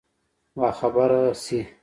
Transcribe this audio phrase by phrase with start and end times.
[0.59, 1.59] باخبره شي.